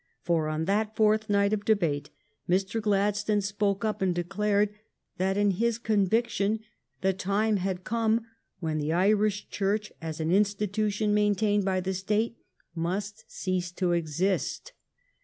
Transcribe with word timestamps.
For 0.23 0.47
on 0.47 0.65
that 0.65 0.95
fourth 0.95 1.29
night 1.29 1.53
of 1.53 1.63
debate 1.63 2.09
Mr. 2.49 2.81
Gladstone 2.81 3.39
spoke 3.41 3.85
up 3.85 4.01
and 4.01 4.15
declared 4.15 4.69
that, 5.19 5.37
in 5.37 5.51
his 5.51 5.77
conviction, 5.77 6.61
the 7.01 7.13
time 7.13 7.57
had 7.57 7.83
come 7.83 8.25
when 8.59 8.79
the 8.79 8.93
Irish 8.93 9.47
Church 9.49 9.93
as 10.01 10.19
an 10.19 10.31
institution 10.31 11.13
maintained 11.13 11.65
by 11.65 11.81
the 11.81 11.93
State 11.93 12.39
must 12.73 13.25
cease 13.31 13.71
to 13.73 13.91
exist. 13.91 14.71